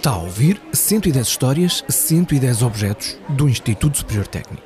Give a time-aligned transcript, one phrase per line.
[0.00, 4.62] Está a ouvir 110 histórias, 110 objetos do Instituto Superior Técnico.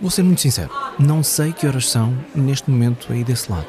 [0.00, 0.68] Vou ser muito sincero,
[0.98, 3.68] não sei que horas são neste momento aí desse lado.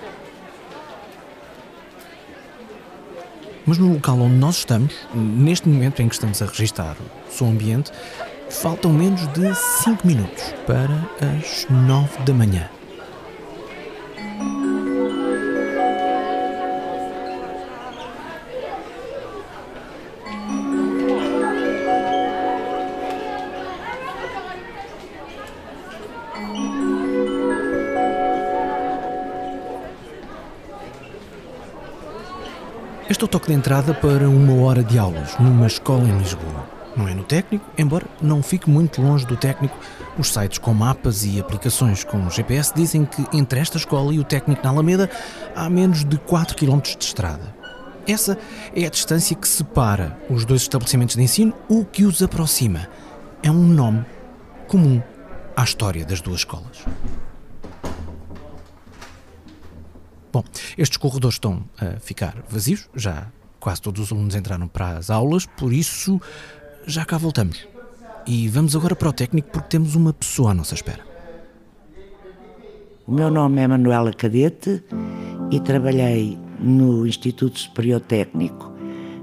[3.68, 7.52] Mas no local onde nós estamos, neste momento em que estamos a registar o som
[7.52, 7.92] ambiente,
[8.50, 12.79] faltam menos de 5 minutos para as 9 da manhã.
[33.20, 36.66] Este é o toque de entrada para uma hora de aulas numa escola em Lisboa.
[36.96, 39.78] Não é no técnico, embora não fique muito longe do técnico.
[40.18, 44.24] Os sites com mapas e aplicações com GPS dizem que entre esta escola e o
[44.24, 45.10] técnico na Alameda
[45.54, 47.54] há menos de 4 km de estrada.
[48.08, 48.38] Essa
[48.74, 52.88] é a distância que separa os dois estabelecimentos de ensino, o que os aproxima.
[53.44, 54.06] É um nome
[54.66, 55.04] comum
[55.58, 56.86] à história das duas escolas.
[60.32, 60.44] Bom,
[60.78, 63.28] estes corredores estão a ficar vazios, já
[63.60, 66.22] quase todos os alunos entraram para as aulas, por isso
[66.86, 67.68] já cá voltamos.
[68.28, 71.04] E vamos agora para o técnico porque temos uma pessoa à nossa espera.
[73.08, 74.84] O meu nome é Manuela Cadete
[75.50, 78.72] e trabalhei no Instituto Superior Técnico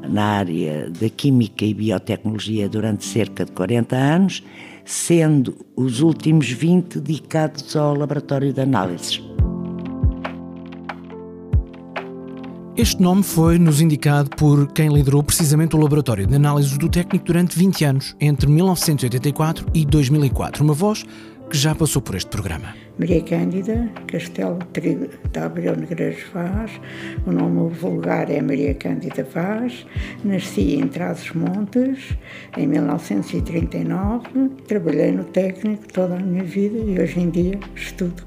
[0.09, 4.43] na área da Química e Biotecnologia durante cerca de 40 anos,
[4.85, 9.26] sendo os últimos 20 dedicados ao laboratório de análises.
[12.79, 17.25] Este nome foi nos indicado por quem liderou precisamente o laboratório de análises do técnico
[17.25, 20.63] durante 20 anos, entre 1984 e 2004.
[20.63, 21.03] Uma voz
[21.49, 22.75] que já passou por este programa.
[22.99, 24.59] Maria Cândida, Castelo
[25.33, 26.71] da Abreu Negreiros Vaz,
[27.27, 29.87] o nome vulgar é Maria Cândida Vaz,
[30.23, 32.15] nasci em Trás-os-Montes
[32.59, 38.23] em 1939, trabalhei no técnico toda a minha vida e hoje em dia estudo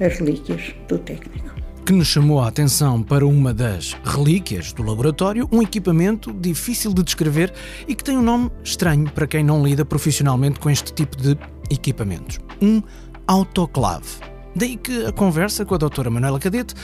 [0.00, 5.48] as relíquias do técnico que nos chamou a atenção para uma das relíquias do laboratório,
[5.50, 7.52] um equipamento difícil de descrever
[7.88, 11.36] e que tem um nome estranho para quem não lida profissionalmente com este tipo de
[11.70, 12.80] equipamentos: um
[13.26, 14.06] autoclave.
[14.54, 16.74] Daí que a conversa com a doutora Manuela Cadete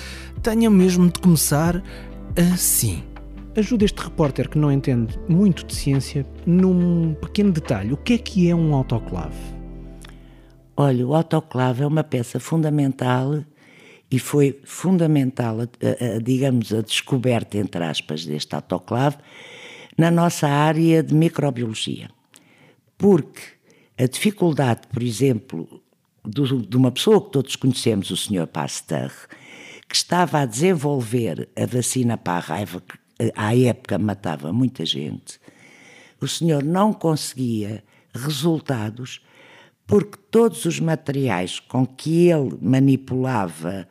[0.43, 1.83] tenha mesmo de começar
[2.53, 3.05] assim.
[3.57, 7.93] Ajuda este repórter que não entende muito de ciência num pequeno detalhe.
[7.93, 9.37] O que é que é um autoclave?
[10.77, 13.45] Olha, o autoclave é uma peça fundamental
[14.11, 19.19] e foi fundamental, a, a, a, digamos, a descoberta, entre aspas, deste autoclave
[19.97, 22.11] na nossa área de microbiologia.
[22.97, 23.41] Porque
[23.99, 25.83] a dificuldade, por exemplo,
[26.25, 28.47] do, de uma pessoa que todos conhecemos, o Sr.
[28.47, 29.13] Pasteur,
[29.89, 35.41] que estava a desenvolver a vacina para a raiva, que à época matava muita gente,
[36.21, 37.83] o senhor não conseguia
[38.15, 39.21] resultados
[39.89, 43.89] porque todos os materiais com que ele manipulava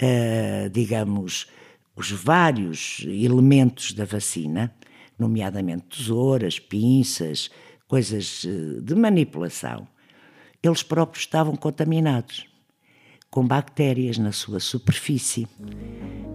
[0.00, 1.46] uh, digamos,
[1.94, 4.74] os vários elementos da vacina,
[5.18, 7.50] nomeadamente tesouras, pinças,
[7.86, 9.86] coisas eh, de manipulação,
[10.62, 12.46] eles próprios estavam contaminados
[13.30, 15.46] com bactérias na sua superfície,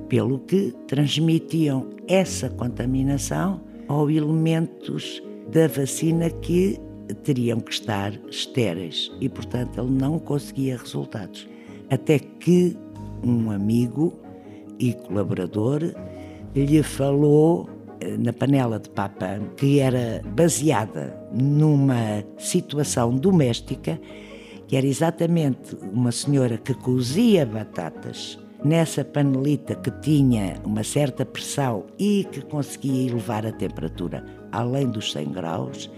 [0.07, 6.79] pelo que transmitiam essa contaminação aos elementos da vacina que
[7.23, 11.47] teriam que estar estéreis e, portanto, ele não conseguia resultados.
[11.89, 12.75] Até que
[13.23, 14.13] um amigo
[14.79, 15.81] e colaborador
[16.55, 23.99] lhe falou eh, na panela de papa que era baseada numa situação doméstica,
[24.67, 31.85] que era exatamente uma senhora que cozia batatas nessa panelita que tinha uma certa pressão
[31.99, 35.91] e que conseguia elevar a temperatura além dos 100 graus.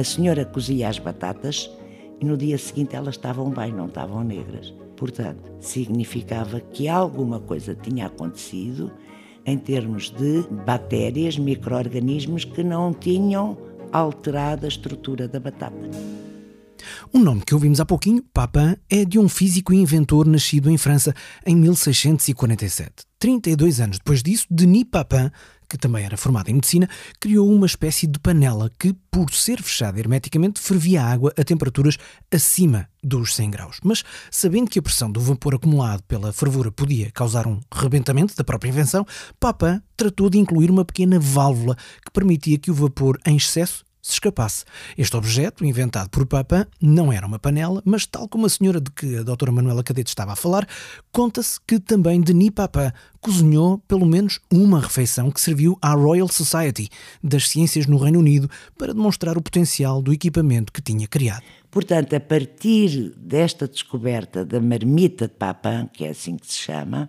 [0.00, 1.70] A senhora cozia as batatas
[2.18, 4.72] e no dia seguinte elas estavam bem, não estavam negras.
[4.96, 8.90] Portanto, significava que alguma coisa tinha acontecido
[9.44, 13.58] em termos de bactérias, micro-organismos que não tinham
[13.92, 15.90] alterado a estrutura da batata.
[17.12, 20.78] O nome que ouvimos há pouquinho, Papin, é de um físico e inventor nascido em
[20.78, 21.14] França
[21.44, 23.04] em 1647.
[23.18, 25.30] 32 anos depois disso, Denis Papin
[25.70, 26.88] que também era formado em medicina,
[27.20, 31.96] criou uma espécie de panela que, por ser fechada hermeticamente, fervia água a temperaturas
[32.30, 33.78] acima dos 100 graus.
[33.84, 34.02] Mas,
[34.32, 38.68] sabendo que a pressão do vapor acumulado pela fervura podia causar um rebentamento da própria
[38.68, 39.06] invenção,
[39.38, 44.12] Papin tratou de incluir uma pequena válvula que permitia que o vapor em excesso se
[44.14, 44.64] escapasse.
[44.96, 48.90] Este objeto, inventado por Papin, não era uma panela, mas tal como a senhora de
[48.90, 50.66] que a doutora Manuela Cadete estava a falar,
[51.12, 56.88] conta-se que também Denis Papin cozinhou pelo menos uma refeição que serviu à Royal Society
[57.22, 61.42] das Ciências no Reino Unido para demonstrar o potencial do equipamento que tinha criado.
[61.70, 67.08] Portanto, a partir desta descoberta da marmita de Papin, que é assim que se chama,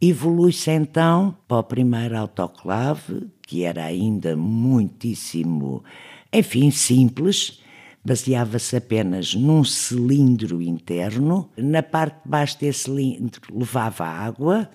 [0.00, 5.84] evolui-se então para o primeiro autoclave, que era ainda muitíssimo,
[6.32, 7.60] enfim, simples,
[8.04, 11.50] baseava-se apenas num cilindro interno.
[11.56, 14.70] Na parte de baixo desse cilindro levava água,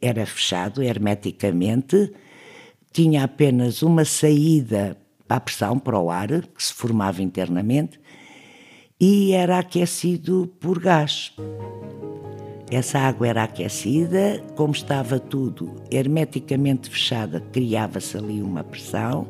[0.00, 2.12] era fechado hermeticamente,
[2.92, 4.96] tinha apenas uma saída
[5.28, 8.00] para a pressão, para o ar, que se formava internamente,
[8.98, 11.34] e era aquecido por gás.
[12.70, 19.28] Essa água era aquecida, como estava tudo hermeticamente fechada, criava-se ali uma pressão.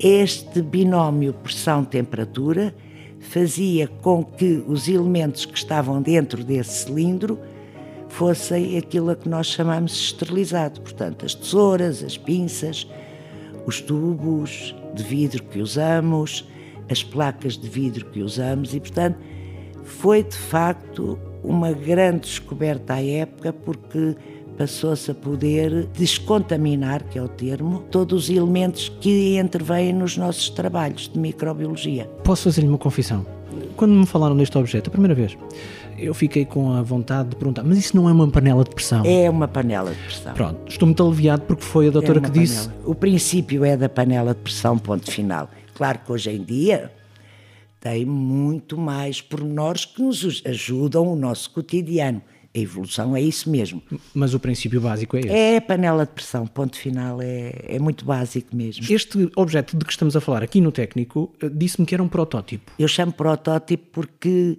[0.00, 2.74] Este binómio pressão-temperatura
[3.20, 7.38] fazia com que os elementos que estavam dentro desse cilindro
[8.08, 10.80] fossem aquilo a que nós chamamos esterilizado.
[10.80, 12.86] Portanto, as tesouras, as pinças,
[13.66, 16.48] os tubos de vidro que usamos,
[16.90, 19.18] as placas de vidro que usamos e, portanto,
[19.84, 24.16] foi de facto uma grande descoberta à época porque
[24.56, 30.50] passou-se a poder descontaminar, que é o termo, todos os elementos que intervêm nos nossos
[30.50, 32.04] trabalhos de microbiologia.
[32.22, 33.26] Posso fazer-lhe uma confissão?
[33.76, 35.36] Quando me falaram deste objeto, a primeira vez,
[35.98, 39.02] eu fiquei com a vontade de perguntar, mas isso não é uma panela de pressão?
[39.04, 40.34] É uma panela de pressão.
[40.34, 42.44] Pronto, estou muito aliviado porque foi a doutora é que panela.
[42.44, 42.70] disse.
[42.84, 45.50] O princípio é da panela de pressão, ponto final.
[45.74, 46.90] Claro que hoje em dia
[47.82, 52.22] tem muito mais pormenores que nos ajudam o nosso cotidiano.
[52.54, 53.82] A evolução é isso mesmo.
[54.14, 55.28] Mas o princípio básico é esse?
[55.30, 58.84] É a panela de pressão, ponto final, é, é muito básico mesmo.
[58.88, 62.08] Este objeto de que estamos a falar aqui no técnico eh, disse-me que era um
[62.08, 62.70] protótipo.
[62.78, 64.58] Eu chamo protótipo porque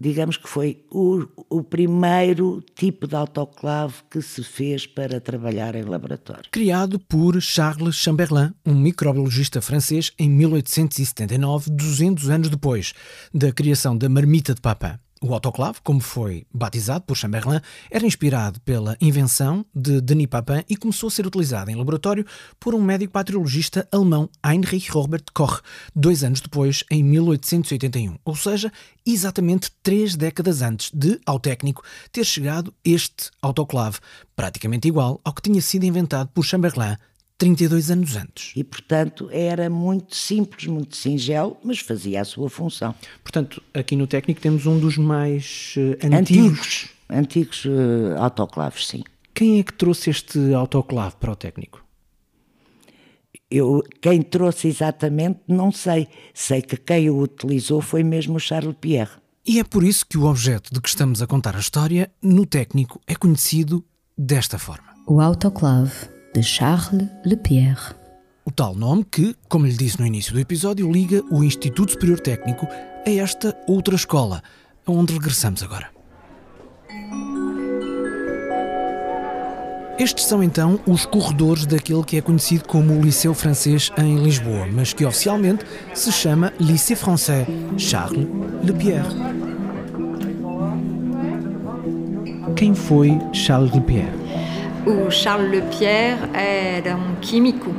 [0.00, 5.82] digamos que foi o, o, primeiro tipo de autoclave que se fez para trabalhar em
[5.82, 6.50] laboratório.
[6.50, 12.92] Criado por Charles Chamberlain, um microbiologista francês, em 1879, 200 anos depois
[13.34, 14.98] da criação da marmita de Papin.
[15.20, 17.60] O autoclave, como foi batizado por Chamberlain,
[17.90, 22.24] era inspirado pela invenção de Denis Papin e começou a ser utilizado em laboratório
[22.60, 25.60] por um médico bacteriologista alemão, Heinrich Robert Koch,
[25.94, 28.16] dois anos depois, em 1881.
[28.24, 28.72] Ou seja,
[29.04, 31.82] exatamente três décadas antes de, ao técnico,
[32.12, 33.98] ter chegado este autoclave,
[34.36, 36.96] praticamente igual ao que tinha sido inventado por Chamberlain
[37.38, 38.52] 32 anos antes.
[38.56, 42.92] E, portanto, era muito simples, muito singelo, mas fazia a sua função.
[43.22, 46.18] Portanto, aqui no técnico temos um dos mais uh, antigos.
[46.18, 49.04] Antigos, antigos uh, autoclaves, sim.
[49.32, 51.80] Quem é que trouxe este autoclave para o técnico?
[53.48, 56.08] Eu, quem trouxe exatamente, não sei.
[56.34, 59.12] Sei que quem o utilizou foi mesmo o Charles Pierre.
[59.46, 62.44] E é por isso que o objeto de que estamos a contar a história, no
[62.44, 63.82] técnico, é conhecido
[64.18, 64.88] desta forma.
[65.06, 67.96] O autoclave de Charles Lepierre.
[68.44, 72.20] O tal nome que, como lhe disse no início do episódio, liga o Instituto Superior
[72.20, 72.64] Técnico
[73.04, 74.40] a esta outra escola,
[74.86, 75.90] aonde regressamos agora.
[79.98, 84.92] Estes são então os corredores daquele que é conhecido como Liceu Francês em Lisboa, mas
[84.92, 88.28] que oficialmente se chama Lycée Français Charles
[88.62, 89.08] Lepierre.
[92.54, 94.47] Quem foi Charles Lepierre?
[94.88, 97.70] O Charles Lepierre era um químico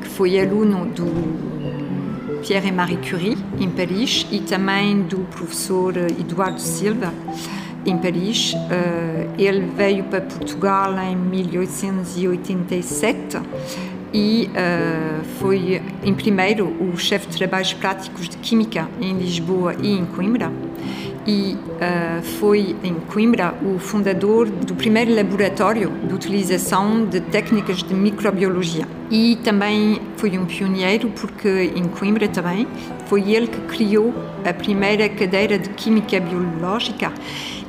[0.00, 6.58] que foi aluno do Pierre e Marie Curie em Paris e também do professor Eduardo
[6.58, 7.12] Silva
[7.84, 8.54] em Paris.
[9.36, 13.38] Ele veio para Portugal em 1887
[14.14, 14.48] e
[15.38, 20.50] foi, em primeiro, o chefe de trabalhos práticos de Química em Lisboa e em Coimbra
[21.26, 27.94] e uh, foi em Coimbra o fundador do primeiro laboratório de utilização de técnicas de
[27.94, 28.86] microbiologia.
[29.10, 32.66] E também foi um pioneiro porque em Coimbra também
[33.06, 34.14] foi ele que criou
[34.44, 37.12] a primeira cadeira de Química Biológica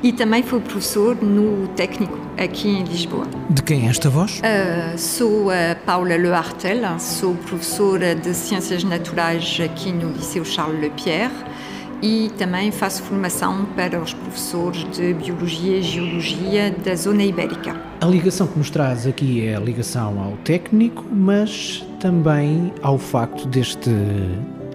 [0.04, 3.26] e também foi professor no técnico aqui em Lisboa.
[3.50, 4.40] De quem é esta voz?
[4.40, 11.57] Uh, sou a Paula Lehartel, sou professora de Ciências Naturais aqui no Liceu Charles Lepierre
[12.01, 17.75] e também faço formação para os professores de Biologia e Geologia da Zona Ibérica.
[18.01, 23.48] A ligação que nos traz aqui é a ligação ao técnico, mas também ao facto
[23.48, 23.89] deste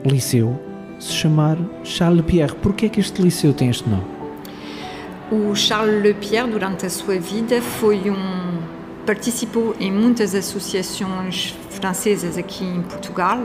[0.04, 0.58] liceu
[0.98, 2.54] se chamar Charles Lepierre.
[2.56, 4.04] Por que é que este liceu tem este nome?
[5.30, 8.52] O Charles Lepierre, durante a sua vida, foi um
[9.06, 13.42] participou em muitas associações francesas aqui em Portugal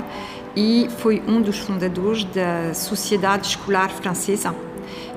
[0.59, 4.55] e foi um dos fundadores da Sociedade Escolar Francesa.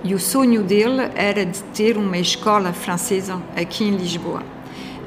[0.05, 4.43] E o sonho dele era de ter uma escola francesa aqui em Lisboa.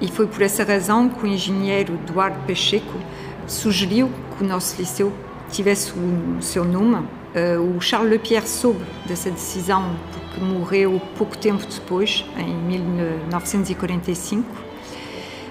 [0.02, 3.00] E foi por essa razão que o engenheiro Eduardo Pacheco
[3.46, 5.14] sugeriu que o nosso liceu
[5.52, 7.08] tivesse o seu nome.
[7.36, 14.50] Uh, o Charles Lepierre soube dessa decisão porque morreu pouco tempo depois, em 1945,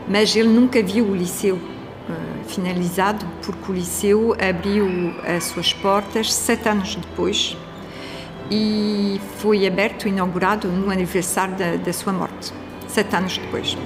[0.09, 1.61] mas ele nunca viu o liceu
[2.47, 7.57] finalizado porque o liceu abriu as suas portas sete anos depois
[8.51, 12.53] e foi aberto, inaugurado no aniversário da, da sua morte,
[12.89, 13.77] sete anos depois.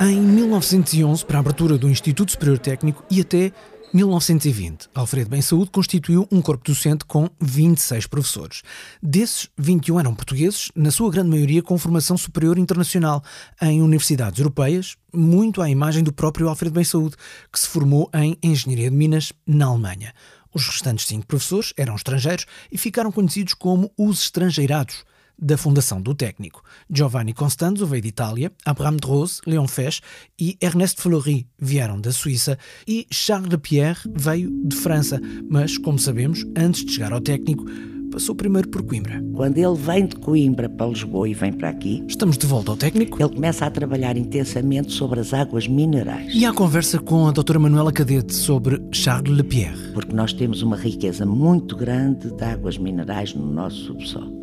[0.00, 3.52] Em 1911, para a abertura do Instituto Superior Técnico e até
[3.92, 8.62] 1920, Alfredo Bem Saúde constituiu um corpo docente com 26 professores.
[9.02, 13.20] Desses, 21 eram portugueses, na sua grande maioria com formação superior internacional
[13.60, 17.16] em universidades europeias, muito à imagem do próprio Alfredo Bem Saúde,
[17.52, 20.14] que se formou em Engenharia de Minas na Alemanha.
[20.54, 25.04] Os restantes cinco professores eram estrangeiros e ficaram conhecidos como os estrangeirados
[25.40, 26.62] da fundação do técnico.
[26.90, 30.00] Giovanni Constanzo veio de Itália, Abraham Rose, Léon Fesch
[30.38, 36.44] e Ernest Fleury vieram da Suíça e Charles Pierre veio de França, mas, como sabemos,
[36.56, 37.64] antes de chegar ao técnico,
[38.10, 39.22] passou primeiro por Coimbra.
[39.34, 42.76] Quando ele vem de Coimbra para Lisboa e vem para aqui, estamos de volta ao
[42.76, 43.22] técnico.
[43.22, 46.34] Ele começa a trabalhar intensamente sobre as águas minerais.
[46.34, 49.92] E há conversa com a doutora Manuela Cadete sobre Charles Lepierre.
[49.92, 54.39] Porque nós temos uma riqueza muito grande de águas minerais no nosso subsolo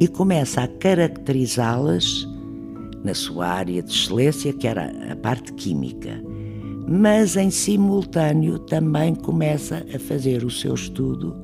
[0.00, 2.28] e começa a caracterizá-las
[3.04, 6.22] na sua área de excelência, que era a parte química.
[6.88, 11.36] Mas em simultâneo também começa a fazer o seu estudo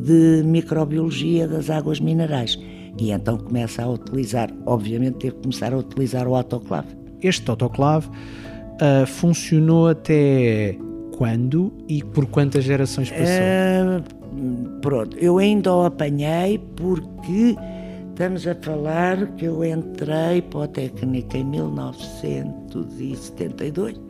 [0.00, 2.58] de microbiologia das águas minerais.
[2.98, 6.88] E então começa a utilizar, obviamente, teve que começar a utilizar o autoclave.
[7.22, 10.76] Este autoclave uh, funcionou até
[11.16, 14.18] quando e por quantas gerações passou?
[14.18, 14.21] Uh,
[14.80, 17.56] pronto, eu ainda o apanhei porque
[18.10, 24.00] estamos a falar que eu entrei para o técnico em 1972.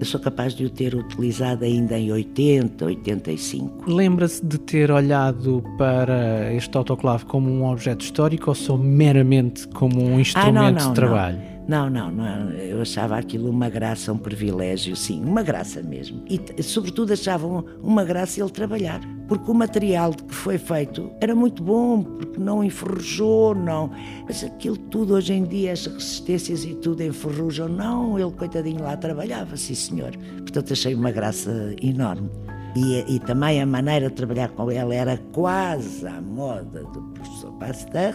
[0.00, 3.90] Eu sou capaz de o ter utilizado ainda em 80, 85.
[3.90, 10.02] Lembra-se de ter olhado para este autoclave como um objeto histórico ou só meramente como
[10.02, 11.38] um instrumento ah, não, não, de trabalho?
[11.38, 11.54] Não.
[11.66, 16.22] Não, não, não, eu achava aquilo uma graça, um privilégio, sim, uma graça mesmo.
[16.28, 17.46] E, sobretudo, achava
[17.82, 22.38] uma graça ele trabalhar, porque o material de que foi feito era muito bom, porque
[22.38, 23.90] não enferrujou, não.
[24.26, 28.96] Mas aquilo tudo, hoje em dia, as resistências e tudo enferrujam, não, ele, coitadinho, lá
[28.96, 30.16] trabalhava, sim, senhor.
[30.38, 32.30] Portanto, achei uma graça enorme.
[32.76, 37.52] E, e também a maneira de trabalhar com ele era quase à moda do professor
[37.52, 38.14] Pasteur,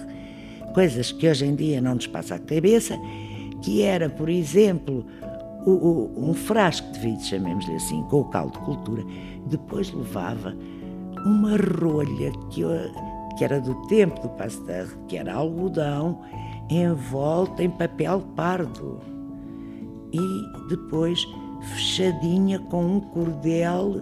[0.74, 3.00] coisas que hoje em dia não nos passa a cabeça
[3.62, 5.06] que era, por exemplo,
[5.66, 9.04] o, o, um frasco de vidro, chamemos-lhe assim, com o caldo de cultura,
[9.48, 10.56] depois levava
[11.26, 12.62] uma rolha que,
[13.38, 16.20] que era do tempo do Pasteur, que era algodão,
[16.70, 19.00] envolta em papel pardo
[20.12, 21.26] e depois
[21.74, 24.02] fechadinha com um cordel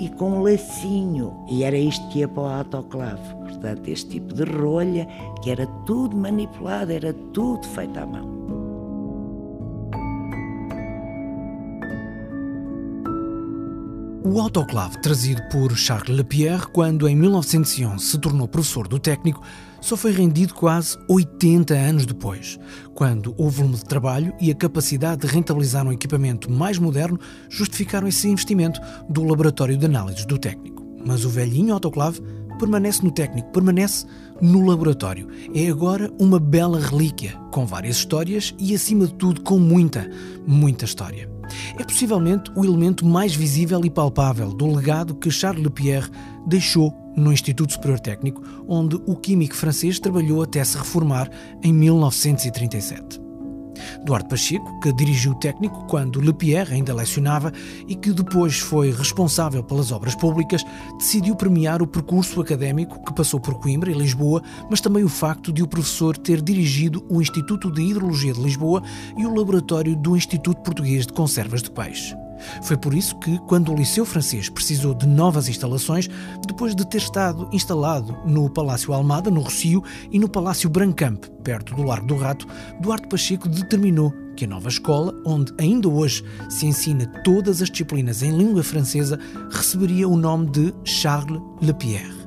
[0.00, 1.34] e com um lacinho.
[1.48, 3.34] E era isto que ia para o autoclave.
[3.34, 5.06] Portanto, este tipo de rolha,
[5.42, 8.39] que era tudo manipulado, era tudo feito à mão.
[14.22, 19.42] O autoclave trazido por Charles Lepierre, quando em 1911 se tornou professor do técnico,
[19.80, 22.58] só foi rendido quase 80 anos depois,
[22.94, 28.06] quando o volume de trabalho e a capacidade de rentabilizar um equipamento mais moderno justificaram
[28.06, 30.84] esse investimento do laboratório de análises do técnico.
[31.02, 32.20] Mas o velhinho autoclave
[32.58, 34.04] permanece no técnico, permanece
[34.38, 35.28] no laboratório.
[35.54, 40.10] É agora uma bela relíquia, com várias histórias e, acima de tudo, com muita,
[40.46, 41.29] muita história.
[41.78, 46.10] É possivelmente o elemento mais visível e palpável do legado que Charles Lepierre
[46.46, 51.30] deixou no Instituto Superior Técnico, onde o químico francês trabalhou até se reformar
[51.62, 53.29] em 1937.
[54.04, 57.52] Duarte Pacheco, que dirigiu o técnico quando Lepierre ainda lecionava
[57.86, 60.64] e que depois foi responsável pelas obras públicas,
[60.98, 65.52] decidiu premiar o percurso académico que passou por Coimbra e Lisboa, mas também o facto
[65.52, 68.82] de o professor ter dirigido o Instituto de Hidrologia de Lisboa
[69.16, 72.14] e o laboratório do Instituto Português de Conservas de Peixe.
[72.62, 76.08] Foi por isso que, quando o Liceu Francês precisou de novas instalações,
[76.46, 81.74] depois de ter estado instalado no Palácio Almada, no Rocio, e no Palácio Brancamp, perto
[81.74, 82.46] do Largo do Rato,
[82.80, 88.22] Duarte Pacheco determinou que a nova escola, onde ainda hoje se ensina todas as disciplinas
[88.22, 89.18] em língua francesa,
[89.50, 92.19] receberia o nome de Charles Lepierre.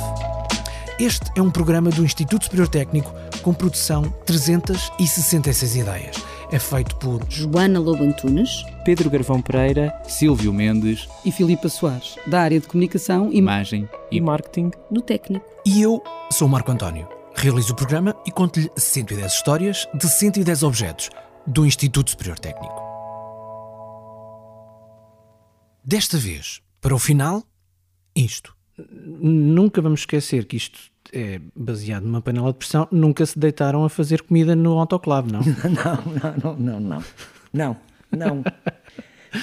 [1.00, 6.15] Este é um programa do Instituto Superior Técnico com produção 366 ideias.
[6.51, 12.41] É feito por Joana Lobo Antunes, Pedro Garvão Pereira, Silvio Mendes e Filipa Soares, da
[12.41, 15.45] área de comunicação, imagem e marketing do técnico.
[15.65, 17.07] E eu sou Marco António.
[17.36, 21.09] Realizo o programa e conto-lhe 110 histórias de 110 objetos
[21.45, 22.87] do Instituto Superior Técnico.
[25.88, 27.46] Desta vez, para o final,
[28.13, 28.53] isto.
[28.77, 30.77] Nunca vamos esquecer que isto
[31.13, 32.89] é baseado numa panela de pressão.
[32.91, 35.39] Nunca se deitaram a fazer comida no autoclave, não?
[35.63, 37.04] não, não, não, não.
[37.54, 37.78] Não,
[38.12, 38.43] não.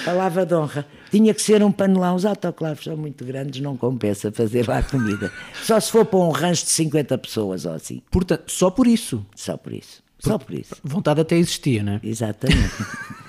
[0.05, 0.85] Palavra de honra.
[1.09, 2.13] Tinha que ser um panelão.
[2.13, 5.31] Os autoclaves são muito grandes, não compensa fazer lá comida.
[5.63, 8.03] Só se for para um rancho de 50 pessoas ou assim.
[8.11, 9.25] Portanto, só por isso.
[9.35, 10.03] Só por isso.
[10.19, 10.75] Só por isso.
[10.83, 12.01] Vontade até existia, não é?
[12.03, 12.69] Exatamente.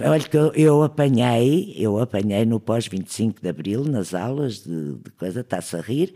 [0.00, 5.10] Olha que eu, eu, apanhei, eu apanhei no pós-25 de Abril, nas aulas de, de
[5.12, 6.14] coisa, está-se a rir,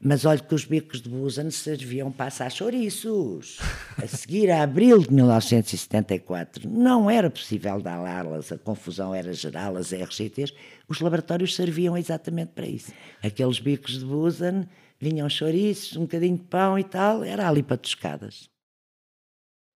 [0.00, 3.58] mas olha que os bicos de Busan serviam para assar chouriços.
[4.02, 9.76] A seguir a abril de 1974, não era possível dar alas, a confusão era geral,
[9.76, 10.52] as RGTs,
[10.88, 12.92] os laboratórios serviam exatamente para isso.
[13.22, 14.66] Aqueles bicos de Busan
[14.98, 18.53] vinham chouriços, um bocadinho de pão e tal, era ali para toscadas.